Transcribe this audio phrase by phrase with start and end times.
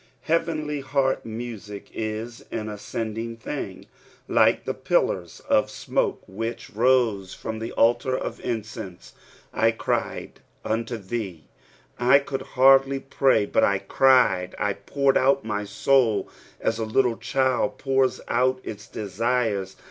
[0.21, 3.85] Heavenly heart muaic is an ascending tiling,
[4.27, 9.13] like the pillars of smoke which rose from the altar of incense.
[9.59, 11.41] "/ cried unto t/iee."
[11.99, 16.27] I could hardly pray, but I cried; I poured out my aoul
[16.65, 19.75] aa a little cliild poura out its desires.